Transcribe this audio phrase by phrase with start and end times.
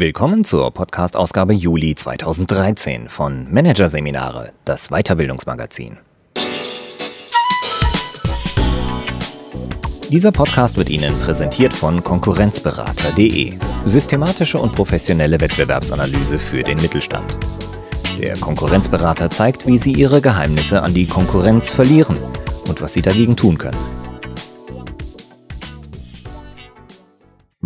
[0.00, 5.98] Willkommen zur Podcast-Ausgabe Juli 2013 von Managerseminare, das Weiterbildungsmagazin.
[10.08, 13.58] Dieser Podcast wird Ihnen präsentiert von Konkurrenzberater.de.
[13.84, 17.36] Systematische und professionelle Wettbewerbsanalyse für den Mittelstand.
[18.18, 22.16] Der Konkurrenzberater zeigt, wie Sie Ihre Geheimnisse an die Konkurrenz verlieren
[22.66, 23.76] und was Sie dagegen tun können.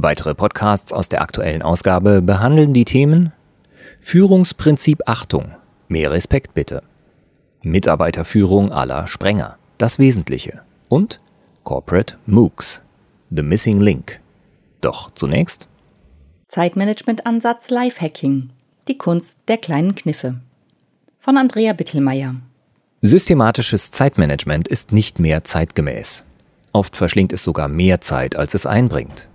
[0.04, 3.32] Weitere Podcasts aus der aktuellen Ausgabe behandeln die Themen
[4.02, 5.54] Führungsprinzip Achtung,
[5.88, 6.82] mehr Respekt bitte,
[7.62, 11.20] Mitarbeiterführung aller Sprenger, das Wesentliche und
[11.62, 12.82] Corporate MOOCs,
[13.30, 14.20] The Missing Link.
[14.82, 15.68] Doch zunächst
[16.48, 18.50] Zeitmanagement-Ansatz Lifehacking,
[18.88, 20.34] die Kunst der kleinen Kniffe.
[21.18, 22.34] Von Andrea Bittelmeier.
[23.00, 26.26] Systematisches Zeitmanagement ist nicht mehr zeitgemäß.
[26.74, 29.28] Oft verschlingt es sogar mehr Zeit, als es einbringt.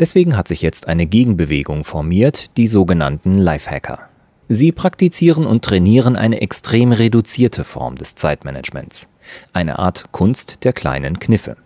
[0.00, 4.08] Deswegen hat sich jetzt eine Gegenbewegung formiert, die sogenannten Lifehacker.
[4.48, 9.08] Sie praktizieren und trainieren eine extrem reduzierte Form des Zeitmanagements,
[9.52, 11.56] eine Art Kunst der kleinen Kniffe.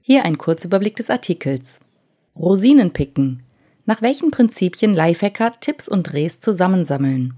[0.00, 1.80] Hier ein Kurzüberblick des Artikels.
[2.34, 3.44] Rosinen picken.
[3.86, 7.34] Nach welchen Prinzipien Lifehacker Tipps und Drehs zusammensammeln.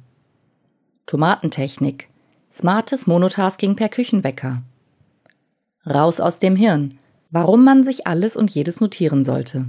[1.07, 2.09] Tomatentechnik.
[2.53, 4.63] Smartes Monotasking per Küchenwecker.
[5.87, 6.99] Raus aus dem Hirn.
[7.31, 9.67] Warum man sich alles und jedes notieren sollte.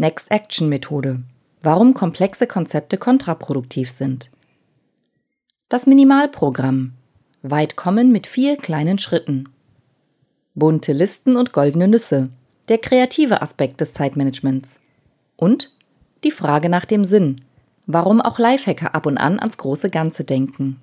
[0.00, 1.24] Next Action Methode.
[1.60, 4.30] Warum komplexe Konzepte kontraproduktiv sind.
[5.68, 6.92] Das Minimalprogramm.
[7.42, 9.48] Weit kommen mit vier kleinen Schritten.
[10.54, 12.28] Bunte Listen und goldene Nüsse.
[12.68, 14.78] Der kreative Aspekt des Zeitmanagements.
[15.34, 15.74] Und
[16.22, 17.40] die Frage nach dem Sinn.
[17.88, 20.80] Warum auch Lifehacker ab und an ans große Ganze denken.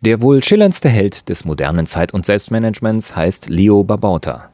[0.00, 4.52] Der wohl schillerndste Held des modernen Zeit- und Selbstmanagements heißt Leo Babauta.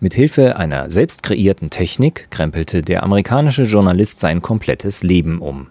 [0.00, 5.68] Mit Hilfe einer selbst kreierten Technik krempelte der amerikanische Journalist sein komplettes Leben um.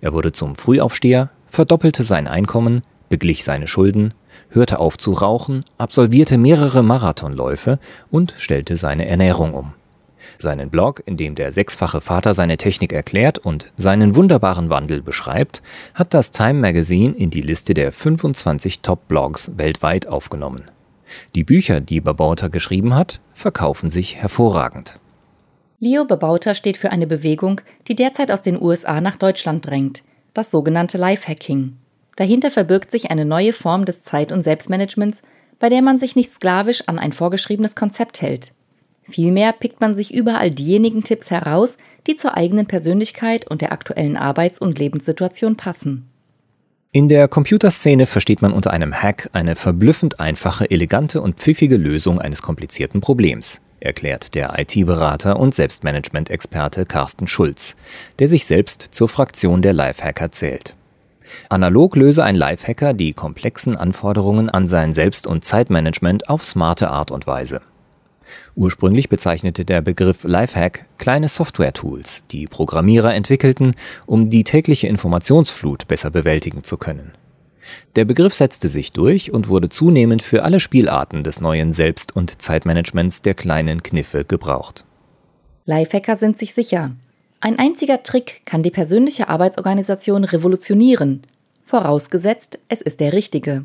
[0.00, 4.14] Er wurde zum Frühaufsteher, verdoppelte sein Einkommen, beglich seine Schulden,
[4.50, 7.78] hörte auf zu rauchen, absolvierte mehrere Marathonläufe
[8.10, 9.74] und stellte seine Ernährung um.
[10.38, 15.62] Seinen Blog, in dem der sechsfache Vater seine Technik erklärt und seinen wunderbaren Wandel beschreibt,
[15.94, 20.62] hat das Time Magazine in die Liste der 25 Top-Blogs weltweit aufgenommen.
[21.34, 24.94] Die Bücher, die Babauta geschrieben hat, verkaufen sich hervorragend.
[25.78, 30.02] Leo Babauta steht für eine Bewegung, die derzeit aus den USA nach Deutschland drängt,
[30.32, 31.76] das sogenannte Lifehacking.
[32.16, 35.22] Dahinter verbirgt sich eine neue Form des Zeit- und Selbstmanagements,
[35.58, 38.52] bei der man sich nicht sklavisch an ein vorgeschriebenes Konzept hält.
[39.02, 44.16] Vielmehr pickt man sich überall diejenigen Tipps heraus, die zur eigenen Persönlichkeit und der aktuellen
[44.16, 46.08] Arbeits- und Lebenssituation passen.
[46.94, 52.20] In der Computerszene versteht man unter einem Hack eine verblüffend einfache, elegante und pfiffige Lösung
[52.20, 57.76] eines komplizierten Problems, erklärt der IT-Berater und Selbstmanagement-Experte Carsten Schulz,
[58.18, 60.74] der sich selbst zur Fraktion der Lifehacker zählt.
[61.48, 67.10] Analog löse ein Lifehacker die komplexen Anforderungen an sein Selbst- und Zeitmanagement auf smarte Art
[67.10, 67.62] und Weise.
[68.54, 73.74] Ursprünglich bezeichnete der Begriff Lifehack kleine Software-Tools, die Programmierer entwickelten,
[74.06, 77.12] um die tägliche Informationsflut besser bewältigen zu können.
[77.96, 82.42] Der Begriff setzte sich durch und wurde zunehmend für alle Spielarten des neuen Selbst- und
[82.42, 84.84] Zeitmanagements der kleinen Kniffe gebraucht.
[85.64, 86.90] Lifehacker sind sich sicher.
[87.40, 91.22] Ein einziger Trick kann die persönliche Arbeitsorganisation revolutionieren,
[91.62, 93.64] vorausgesetzt, es ist der richtige.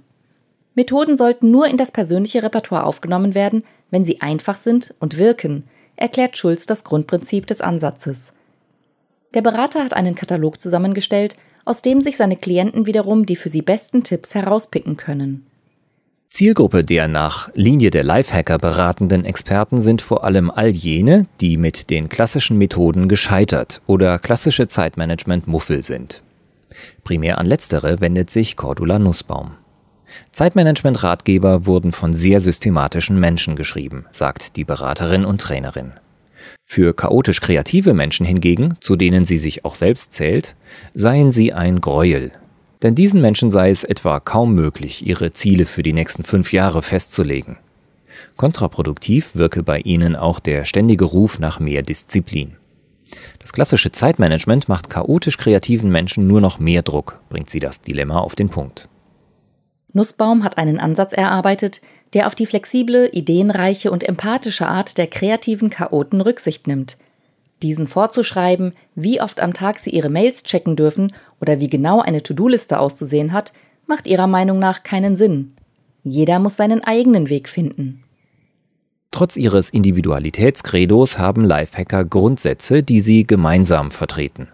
[0.75, 5.63] Methoden sollten nur in das persönliche Repertoire aufgenommen werden, wenn sie einfach sind und wirken,
[5.95, 8.33] erklärt Schulz das Grundprinzip des Ansatzes.
[9.33, 13.61] Der Berater hat einen Katalog zusammengestellt, aus dem sich seine Klienten wiederum die für sie
[13.61, 15.45] besten Tipps herauspicken können.
[16.29, 21.89] Zielgruppe der nach Linie der Lifehacker beratenden Experten sind vor allem all jene, die mit
[21.89, 26.21] den klassischen Methoden gescheitert oder klassische Zeitmanagement-Muffel sind.
[27.03, 29.51] Primär an letztere wendet sich Cordula Nussbaum.
[30.31, 35.93] Zeitmanagement-Ratgeber wurden von sehr systematischen Menschen geschrieben, sagt die Beraterin und Trainerin.
[36.63, 40.55] Für chaotisch kreative Menschen hingegen, zu denen sie sich auch selbst zählt,
[40.93, 42.31] seien sie ein Gräuel.
[42.81, 46.81] Denn diesen Menschen sei es etwa kaum möglich, ihre Ziele für die nächsten fünf Jahre
[46.81, 47.57] festzulegen.
[48.35, 52.55] Kontraproduktiv wirke bei ihnen auch der ständige Ruf nach mehr Disziplin.
[53.39, 58.19] Das klassische Zeitmanagement macht chaotisch kreativen Menschen nur noch mehr Druck, bringt sie das Dilemma
[58.19, 58.89] auf den Punkt.
[59.97, 61.81] Nussbaum hat einen Ansatz erarbeitet,
[62.13, 66.97] der auf die flexible, ideenreiche und empathische Art der kreativen Chaoten Rücksicht nimmt.
[67.63, 72.21] Diesen vorzuschreiben, wie oft am Tag sie ihre Mails checken dürfen oder wie genau eine
[72.21, 73.51] To-Do-Liste auszusehen hat,
[73.87, 75.55] macht ihrer Meinung nach keinen Sinn.
[76.03, 78.03] Jeder muss seinen eigenen Weg finden.
[79.11, 84.49] Trotz ihres Individualitätskredos haben Lifehacker Grundsätze, die sie gemeinsam vertreten.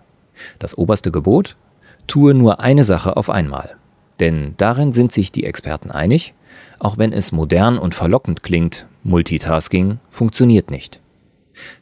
[0.60, 1.58] Das oberste Gebot?
[2.08, 3.76] Tue nur eine Sache auf einmal.
[4.24, 6.34] Denn darin sind sich die Experten einig,
[6.80, 11.02] auch wenn es modern und verlockend klingt, Multitasking funktioniert nicht.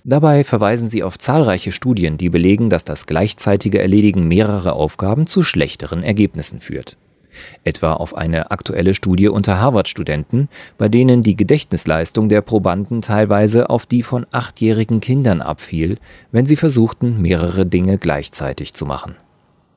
[0.04, 5.44] Dabei verweisen sie auf zahlreiche Studien, die belegen, dass das gleichzeitige Erledigen mehrerer Aufgaben zu
[5.44, 6.98] schlechteren Ergebnissen führt.
[7.64, 10.50] Etwa auf eine aktuelle Studie unter Harvard-Studenten,
[10.80, 16.00] bei denen die Gedächtnisleistung der Probanden teilweise auf die von achtjährigen Kindern abfiel,
[16.32, 19.16] wenn sie versuchten, mehrere Dinge gleichzeitig zu machen.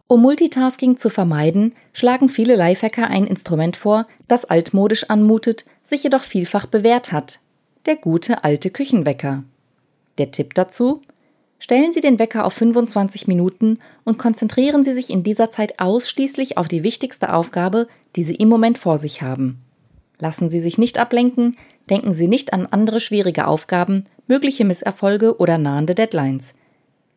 [0.07, 6.23] Um Multitasking zu vermeiden, schlagen viele Lifehacker ein Instrument vor, das altmodisch anmutet, sich jedoch
[6.23, 7.41] vielfach bewährt hat.
[7.87, 9.45] Der gute alte Küchenwecker.
[10.19, 11.01] Der Tipp dazu?
[11.59, 16.59] Stellen Sie den Wecker auf 25 Minuten und konzentrieren Sie sich in dieser Zeit ausschließlich
[16.59, 19.63] auf die wichtigste Aufgabe, die Sie im Moment vor sich haben.
[20.19, 21.57] Lassen Sie sich nicht ablenken,
[21.89, 26.53] denken Sie nicht an andere schwierige Aufgaben, mögliche Misserfolge oder nahende Deadlines.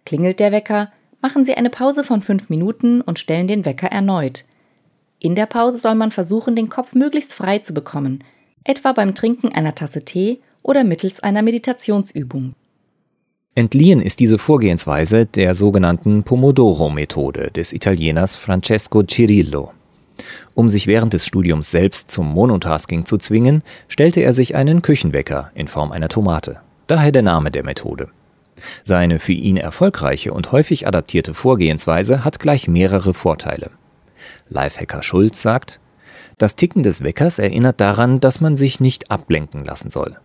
[0.05, 4.45] Klingelt der Wecker, machen Sie eine Pause von fünf Minuten und stellen den Wecker erneut.
[5.19, 8.23] In der Pause soll man versuchen, den Kopf möglichst frei zu bekommen,
[8.63, 12.53] etwa beim Trinken einer Tasse Tee oder mittels einer Meditationsübung.
[13.55, 19.71] Entliehen ist diese Vorgehensweise der sogenannten Pomodoro-Methode des Italieners Francesco Cirillo.
[20.53, 25.51] Um sich während des Studiums selbst zum Monotasking zu zwingen, stellte er sich einen Küchenwecker
[25.55, 26.59] in Form einer Tomate.
[26.85, 28.09] Daher der Name der Methode.
[28.83, 33.71] Seine für ihn erfolgreiche und häufig adaptierte Vorgehensweise hat gleich mehrere Vorteile.
[34.49, 35.79] Lifehacker Schulz sagt,
[36.37, 40.17] das Ticken des Weckers erinnert daran, dass man sich nicht ablenken lassen soll.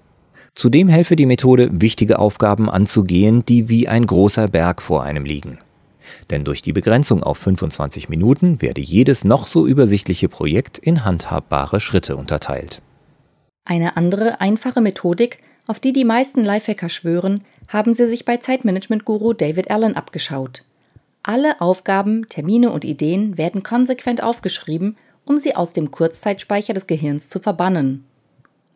[0.55, 5.59] Zudem helfe die Methode, wichtige Aufgaben anzugehen, die wie ein großer Berg vor einem liegen.
[6.31, 11.81] Denn durch die Begrenzung auf 25 Minuten werde jedes noch so übersichtliche Projekt in handhabbare
[11.81, 12.83] Schritte unterteilt.
[13.65, 19.33] Eine andere einfache Methodik, auf die die meisten Lifehacker schwören, haben sie sich bei Zeitmanagement-Guru
[19.33, 20.63] David Allen abgeschaut.
[21.23, 27.31] Alle Aufgaben, Termine und Ideen werden konsequent aufgeschrieben, um sie aus dem Kurzzeitspeicher des Gehirns
[27.31, 28.05] zu verbannen.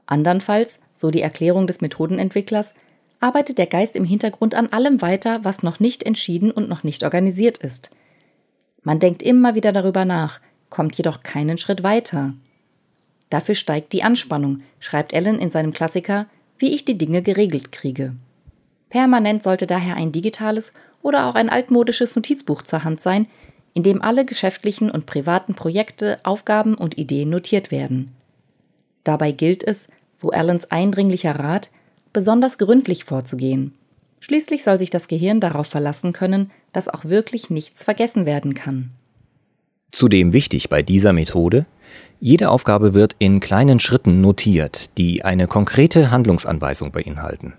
[0.06, 2.74] Andernfalls, so die Erklärung des Methodenentwicklers,
[3.20, 7.04] arbeitet der Geist im Hintergrund an allem weiter, was noch nicht entschieden und noch nicht
[7.04, 7.90] organisiert ist.
[8.82, 10.40] Man denkt immer wieder darüber nach,
[10.70, 12.34] kommt jedoch keinen Schritt weiter.
[13.28, 16.26] Dafür steigt die Anspannung, schreibt Allen in seinem Klassiker
[16.58, 18.14] Wie ich die Dinge geregelt kriege.
[18.96, 20.72] Permanent sollte daher ein digitales
[21.02, 23.26] oder auch ein altmodisches Notizbuch zur Hand sein,
[23.74, 28.12] in dem alle geschäftlichen und privaten Projekte, Aufgaben und Ideen notiert werden.
[29.04, 31.70] Dabei gilt es, so Allens eindringlicher Rat,
[32.14, 33.74] besonders gründlich vorzugehen.
[34.18, 38.92] Schließlich soll sich das Gehirn darauf verlassen können, dass auch wirklich nichts vergessen werden kann.
[39.92, 41.66] Zudem wichtig bei dieser Methode,
[42.18, 47.52] jede Aufgabe wird in kleinen Schritten notiert, die eine konkrete Handlungsanweisung beinhalten.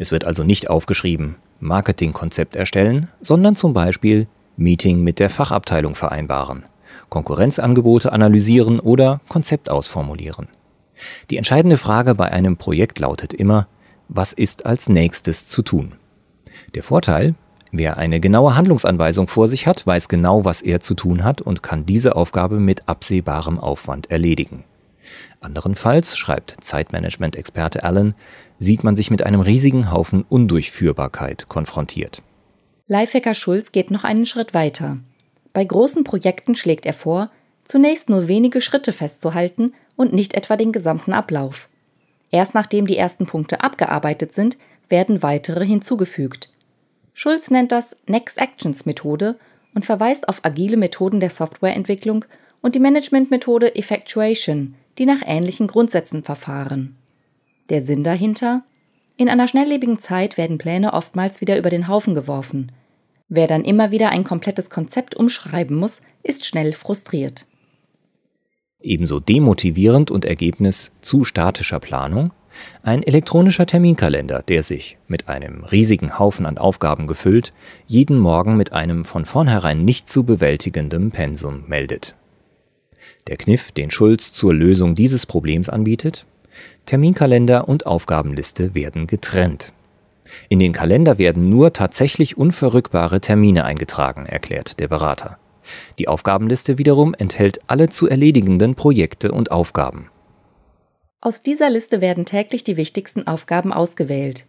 [0.00, 6.62] Es wird also nicht aufgeschrieben, Marketingkonzept erstellen, sondern zum Beispiel Meeting mit der Fachabteilung vereinbaren,
[7.08, 10.46] Konkurrenzangebote analysieren oder Konzept ausformulieren.
[11.30, 13.66] Die entscheidende Frage bei einem Projekt lautet immer,
[14.08, 15.96] was ist als nächstes zu tun?
[16.76, 17.34] Der Vorteil,
[17.72, 21.64] wer eine genaue Handlungsanweisung vor sich hat, weiß genau, was er zu tun hat und
[21.64, 24.62] kann diese Aufgabe mit absehbarem Aufwand erledigen.
[25.40, 28.14] Anderenfalls, schreibt Zeitmanagement-Experte Allen,
[28.58, 32.22] sieht man sich mit einem riesigen Haufen Undurchführbarkeit konfrontiert.
[32.86, 34.98] Lifehacker Schulz geht noch einen Schritt weiter.
[35.52, 37.30] Bei großen Projekten schlägt er vor,
[37.64, 41.68] zunächst nur wenige Schritte festzuhalten und nicht etwa den gesamten Ablauf.
[42.30, 46.50] Erst nachdem die ersten Punkte abgearbeitet sind, werden weitere hinzugefügt.
[47.12, 49.38] Schulz nennt das Next Actions Methode
[49.74, 52.24] und verweist auf agile Methoden der Softwareentwicklung
[52.62, 56.96] und die Managementmethode Effectuation, die nach ähnlichen Grundsätzen verfahren.
[57.68, 58.62] Der Sinn dahinter?
[59.16, 62.72] In einer schnelllebigen Zeit werden Pläne oftmals wieder über den Haufen geworfen.
[63.28, 67.46] Wer dann immer wieder ein komplettes Konzept umschreiben muss, ist schnell frustriert.
[68.80, 72.30] Ebenso demotivierend und Ergebnis zu statischer Planung
[72.82, 77.52] ein elektronischer Terminkalender, der sich, mit einem riesigen Haufen an Aufgaben gefüllt,
[77.86, 82.14] jeden Morgen mit einem von vornherein nicht zu bewältigendem Pensum meldet.
[83.26, 86.26] Der Kniff, den Schulz zur Lösung dieses Problems anbietet?
[86.86, 89.72] Terminkalender und Aufgabenliste werden getrennt.
[90.48, 95.38] In den Kalender werden nur tatsächlich unverrückbare Termine eingetragen, erklärt der Berater.
[95.98, 100.10] Die Aufgabenliste wiederum enthält alle zu erledigenden Projekte und Aufgaben.
[101.20, 104.46] Aus dieser Liste werden täglich die wichtigsten Aufgaben ausgewählt.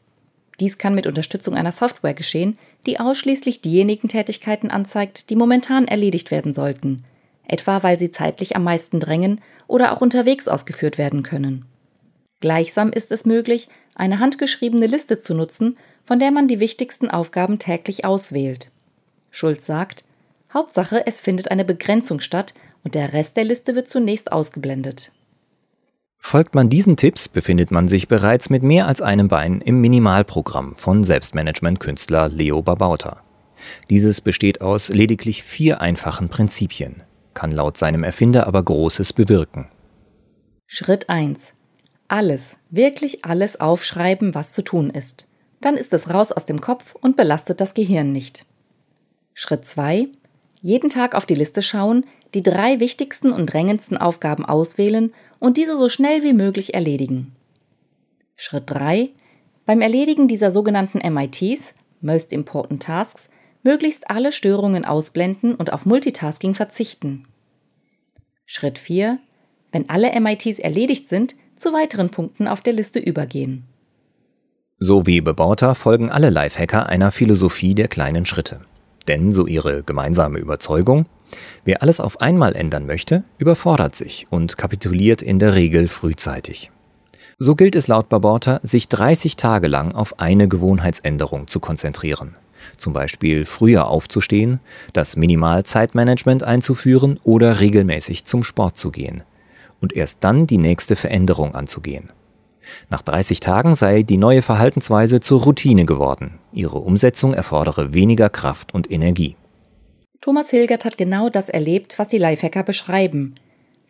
[0.60, 6.32] Dies kann mit Unterstützung einer Software geschehen, die ausschließlich diejenigen Tätigkeiten anzeigt, die momentan erledigt
[6.32, 7.04] werden sollten–
[7.50, 11.66] etwa weil sie zeitlich am meisten drängen oder auch unterwegs ausgeführt werden können.
[12.40, 17.60] Gleichsam ist es möglich, eine handgeschriebene Liste zu nutzen, von der man die wichtigsten Aufgaben
[17.60, 18.72] täglich auswählt.
[19.30, 20.04] Schulz sagt,
[20.54, 22.54] Hauptsache, es findet eine Begrenzung statt
[22.84, 25.12] und der Rest der Liste wird zunächst ausgeblendet.
[26.18, 30.76] Folgt man diesen Tipps, befindet man sich bereits mit mehr als einem Bein im Minimalprogramm
[30.76, 33.22] von Selbstmanagement-Künstler Leo Babauta.
[33.90, 37.04] Dieses besteht aus lediglich vier einfachen Prinzipien,
[37.34, 39.70] kann laut seinem Erfinder aber Großes bewirken.
[40.68, 41.54] Schritt 1.
[42.10, 45.30] Alles, wirklich alles aufschreiben, was zu tun ist.
[45.62, 48.46] Dann ist es raus aus dem Kopf und belastet das Gehirn nicht.
[49.36, 50.08] Schritt 2.
[50.62, 55.78] Jeden Tag auf die Liste schauen, die drei wichtigsten und drängendsten Aufgaben auswählen und diese
[55.78, 57.36] so schnell wie möglich erledigen.
[58.36, 59.10] Schritt 3.
[59.68, 63.30] Beim Erledigen dieser sogenannten MITs, Most Important Tasks,
[63.62, 67.28] möglichst alle Störungen ausblenden und auf Multitasking verzichten.
[68.48, 69.20] Schritt 4.
[69.72, 73.66] Wenn alle MITs erledigt sind, zu weiteren Punkten auf der Liste übergehen.
[74.80, 78.62] So wie Bebauter folgen alle Lifehacker einer Philosophie der kleinen Schritte.
[79.08, 81.06] Denn, so ihre gemeinsame Überzeugung,
[81.66, 86.72] wer alles auf einmal ändern möchte, überfordert sich und kapituliert in der Regel frühzeitig.
[87.38, 92.36] So gilt es laut Baborta, sich 30 Tage lang auf eine Gewohnheitsänderung zu konzentrieren.
[92.78, 94.60] Zum Beispiel früher aufzustehen,
[94.94, 99.24] das Minimalzeitmanagement einzuführen oder regelmäßig zum Sport zu gehen.
[99.82, 102.12] Und erst dann die nächste Veränderung anzugehen.
[102.90, 106.40] Nach 30 Tagen sei die neue Verhaltensweise zur Routine geworden.
[106.52, 109.36] Ihre Umsetzung erfordere weniger Kraft und Energie.
[110.22, 113.36] Thomas Hilgert hat genau das erlebt, was die Lifehacker beschreiben.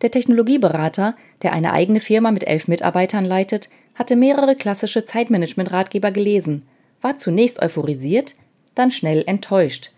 [0.02, 6.66] Der Technologieberater, der eine eigene Firma mit elf Mitarbeitern leitet, hatte mehrere klassische Zeitmanagement-Ratgeber gelesen,
[7.02, 8.36] war zunächst euphorisiert,
[8.76, 9.92] dann schnell enttäuscht.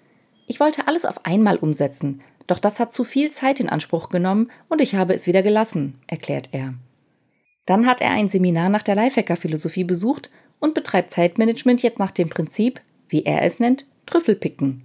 [0.48, 4.50] Ich wollte alles auf einmal umsetzen, doch das hat zu viel Zeit in Anspruch genommen
[4.70, 6.74] und ich habe es wieder gelassen, erklärt er.
[7.66, 10.30] Dann hat er ein Seminar nach der Lifehacker-Philosophie besucht
[10.60, 14.84] und betreibt Zeitmanagement jetzt nach dem Prinzip, wie er es nennt, Trüffelpicken.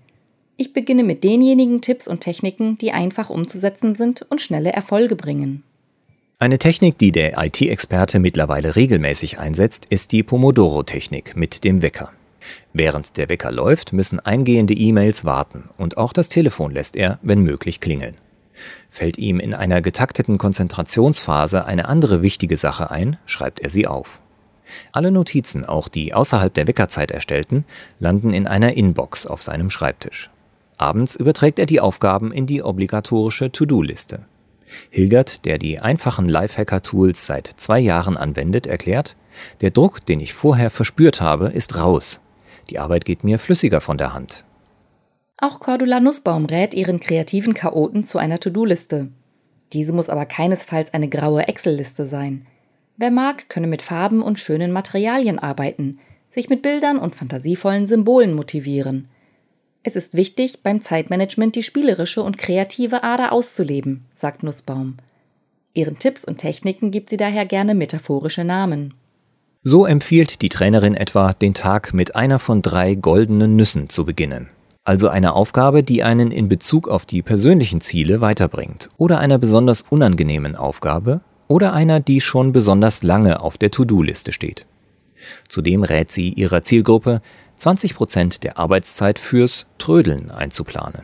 [0.56, 5.62] Ich beginne mit denjenigen Tipps und Techniken, die einfach umzusetzen sind und schnelle Erfolge bringen.
[6.38, 12.12] Eine Technik, die der IT-Experte mittlerweile regelmäßig einsetzt, ist die Pomodoro-Technik mit dem Wecker.
[12.72, 17.40] Während der Wecker läuft, müssen eingehende E-Mails warten und auch das Telefon lässt er, wenn
[17.42, 18.16] möglich, klingeln.
[18.90, 24.20] Fällt ihm in einer getakteten Konzentrationsphase eine andere wichtige Sache ein, schreibt er sie auf.
[24.92, 27.64] Alle Notizen, auch die außerhalb der Weckerzeit erstellten,
[27.98, 30.30] landen in einer Inbox auf seinem Schreibtisch.
[30.76, 34.24] Abends überträgt er die Aufgaben in die obligatorische To-Do-Liste.
[34.90, 39.16] Hilgert, der die einfachen Lifehacker-Tools seit zwei Jahren anwendet, erklärt,
[39.60, 42.20] der Druck, den ich vorher verspürt habe, ist raus.
[42.70, 44.44] Die Arbeit geht mir flüssiger von der Hand.
[45.38, 49.08] Auch Cordula Nussbaum rät ihren kreativen Chaoten zu einer To-Do-Liste.
[49.72, 52.46] Diese muss aber keinesfalls eine graue Excel-Liste sein.
[52.96, 55.98] Wer mag, könne mit Farben und schönen Materialien arbeiten,
[56.30, 59.08] sich mit Bildern und fantasievollen Symbolen motivieren.
[59.82, 64.96] Es ist wichtig, beim Zeitmanagement die spielerische und kreative Ader auszuleben, sagt Nussbaum.
[65.74, 68.94] Ihren Tipps und Techniken gibt sie daher gerne metaphorische Namen.
[69.68, 74.48] So empfiehlt die Trainerin etwa, den Tag mit einer von drei goldenen Nüssen zu beginnen
[74.86, 79.82] also eine Aufgabe, die einen in Bezug auf die persönlichen Ziele weiterbringt, oder einer besonders
[79.82, 84.64] unangenehmen Aufgabe, oder einer, die schon besonders lange auf der To-Do-Liste steht.
[85.48, 87.20] Zudem rät sie ihrer Zielgruppe,
[87.56, 91.02] 20 Prozent der Arbeitszeit fürs Trödeln einzuplanen.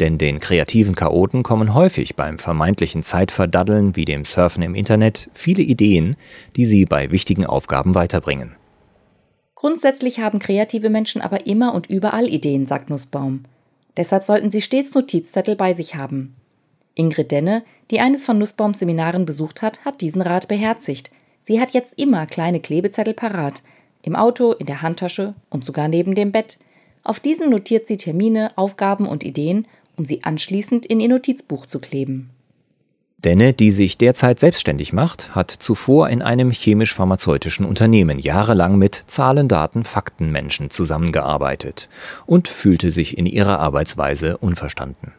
[0.00, 5.62] Denn den kreativen Chaoten kommen häufig beim vermeintlichen Zeitverdaddeln wie dem Surfen im Internet viele
[5.62, 6.16] Ideen,
[6.56, 8.56] die sie bei wichtigen Aufgaben weiterbringen.
[9.54, 13.44] Grundsätzlich haben kreative Menschen aber immer und überall Ideen, sagt Nussbaum.
[13.96, 16.36] Deshalb sollten sie stets Notizzettel bei sich haben.
[16.94, 21.10] Ingrid Denne, die eines von Nussbaums Seminaren besucht hat, hat diesen Rat beherzigt.
[21.42, 23.62] Sie hat jetzt immer kleine Klebezettel parat.
[24.02, 26.58] Im Auto, in der Handtasche und sogar neben dem Bett.
[27.06, 31.78] Auf diesen notiert sie Termine, Aufgaben und Ideen, um sie anschließend in ihr Notizbuch zu
[31.78, 32.30] kleben.
[33.18, 39.46] Denne, die sich derzeit selbstständig macht, hat zuvor in einem chemisch-pharmazeutischen Unternehmen jahrelang mit Zahlen,
[39.46, 41.88] Daten, Fakten Menschen zusammengearbeitet
[42.26, 45.12] und fühlte sich in ihrer Arbeitsweise unverstanden.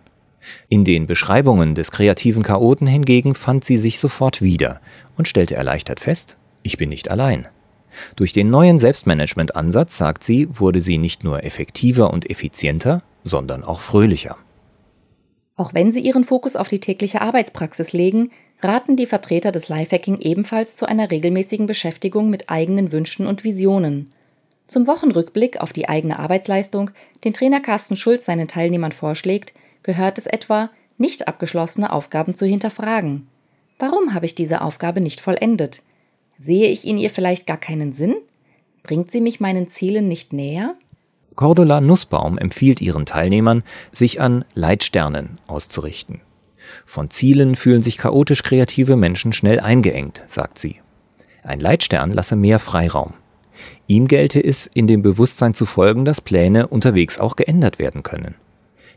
[0.68, 4.82] In den Beschreibungen des kreativen Chaoten hingegen fand sie sich sofort wieder
[5.16, 7.48] und stellte erleichtert fest, ich bin nicht allein.
[8.16, 13.82] Durch den neuen Selbstmanagement-Ansatz, sagt sie, wurde sie nicht nur effektiver und effizienter, sondern auch
[13.82, 14.38] fröhlicher.
[15.56, 20.20] Auch wenn sie ihren Fokus auf die tägliche Arbeitspraxis legen, raten die Vertreter des Lifehacking
[20.20, 24.12] ebenfalls zu einer regelmäßigen Beschäftigung mit eigenen Wünschen und Visionen.
[24.68, 26.92] Zum Wochenrückblick auf die eigene Arbeitsleistung,
[27.24, 33.28] den Trainer Carsten Schulz seinen Teilnehmern vorschlägt, gehört es etwa, nicht abgeschlossene Aufgaben zu hinterfragen.
[33.80, 35.84] Warum habe ich diese Aufgabe nicht vollendet?
[36.40, 38.16] Sehe ich in ihr vielleicht gar keinen Sinn?
[38.84, 40.76] Bringt sie mich meinen Zielen nicht näher?
[41.36, 46.22] Cordula Nussbaum empfiehlt ihren Teilnehmern, sich an Leitsternen auszurichten.
[46.86, 50.78] Von Zielen fühlen sich chaotisch kreative Menschen schnell eingeengt, sagt sie.
[51.44, 53.14] Ein Leitstern lasse mehr Freiraum.
[53.88, 58.36] Ihm gelte es, in dem Bewusstsein zu folgen, dass Pläne unterwegs auch geändert werden können.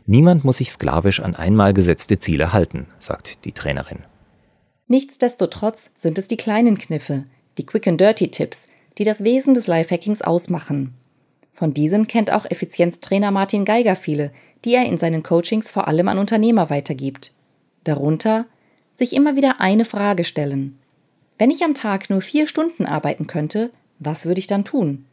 [0.05, 3.99] Niemand muss sich sklavisch an einmal gesetzte Ziele halten, sagt die Trainerin.
[4.91, 7.23] Nichtsdestotrotz sind es die kleinen Kniffe,
[7.57, 8.67] die Quick and Dirty Tipps,
[8.97, 10.93] die das Wesen des Lifehackings ausmachen.
[11.53, 14.33] Von diesen kennt auch Effizienztrainer Martin Geiger viele,
[14.65, 17.33] die er in seinen Coachings vor allem an Unternehmer weitergibt.
[17.85, 18.47] Darunter
[18.93, 20.77] sich immer wieder eine Frage stellen.
[21.37, 25.05] Wenn ich am Tag nur vier Stunden arbeiten könnte, was würde ich dann tun?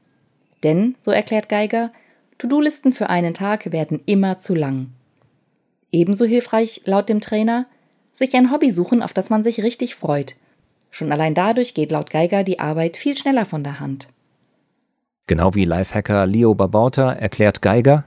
[0.64, 1.92] Denn, so erklärt Geiger,
[2.38, 4.88] To-Do-Listen für einen Tag werden immer zu lang.
[5.92, 7.66] Ebenso hilfreich, laut dem Trainer,
[8.18, 10.36] sich ein Hobby suchen, auf das man sich richtig freut.
[10.90, 14.08] Schon allein dadurch geht laut Geiger die Arbeit viel schneller von der Hand.
[15.26, 18.04] Genau wie Lifehacker Leo Babauta erklärt Geiger,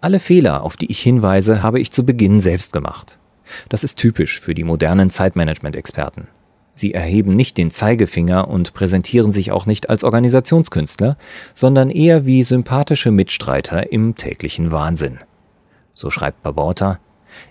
[0.00, 3.18] alle Fehler, auf die ich hinweise, habe ich zu Beginn selbst gemacht.
[3.68, 6.28] Das ist typisch für die modernen Zeitmanagement-Experten.
[6.74, 11.16] Sie erheben nicht den Zeigefinger und präsentieren sich auch nicht als Organisationskünstler,
[11.54, 15.18] sondern eher wie sympathische Mitstreiter im täglichen Wahnsinn.
[15.94, 16.98] So schreibt Baborta,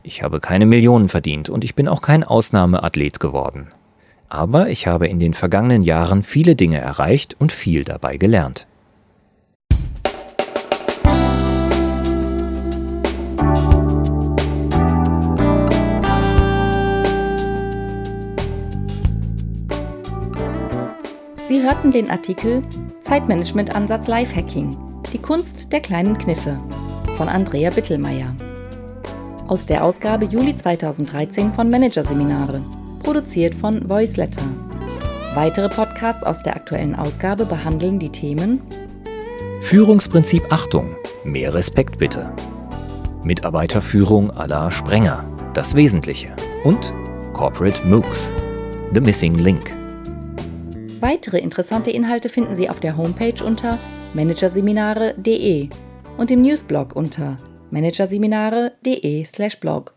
[0.04, 3.68] ich habe keine Millionen verdient und ich bin auch kein Ausnahmeathlet geworden.
[4.30, 8.68] Aber ich habe in den vergangenen Jahren viele Dinge erreicht und viel dabei gelernt.
[21.48, 22.64] Sie hörten den Artikel
[23.02, 24.76] Zeitmanagement-Ansatz Lifehacking,
[25.14, 26.60] die Kunst der kleinen Kniffe
[27.18, 28.36] von Andrea Bittelmeier.
[29.48, 32.62] Aus der Ausgabe Juli 2013 von Managerseminare,
[33.04, 34.42] produziert von Voiceletter.
[35.36, 38.62] Weitere Podcasts aus der aktuellen Ausgabe behandeln die Themen
[39.62, 42.32] Führungsprinzip Achtung, mehr Respekt bitte.
[43.24, 46.30] Mitarbeiterführung à la Sprenger, das Wesentliche.
[46.64, 46.94] Und
[47.34, 48.32] Corporate MOOCs,
[48.94, 49.72] The Missing Link.
[51.02, 53.78] Weitere interessante Inhalte finden Sie auf der Homepage unter
[54.14, 55.70] managerseminare.de
[56.18, 57.38] und im Newsblog unter
[57.76, 59.94] managerseminare.de/blog.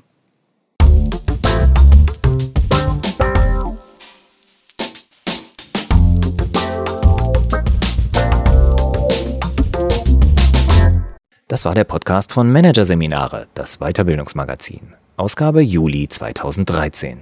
[11.47, 17.21] Das war der Podcast von Managerseminare, das Weiterbildungsmagazin, Ausgabe Juli 2013.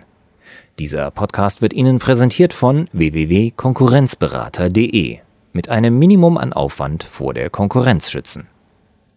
[0.78, 5.18] Dieser Podcast wird Ihnen präsentiert von www.konkurrenzberater.de
[5.52, 8.48] mit einem Minimum an Aufwand vor der Konkurrenz schützen.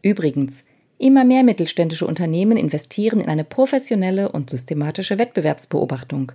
[0.02, 0.66] Übrigens,
[1.00, 6.34] immer mehr mittelständische Unternehmen investieren in eine professionelle und systematische Wettbewerbsbeobachtung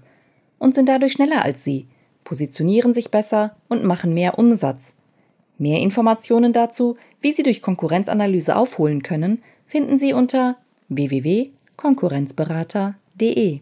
[0.59, 1.87] und sind dadurch schneller als Sie,
[2.25, 4.95] positionieren sich besser und machen mehr Umsatz.
[5.59, 10.57] Mehr Informationen dazu, wie Sie durch Konkurrenzanalyse aufholen können, finden Sie unter
[10.89, 13.61] www.konkurrenzberater.de.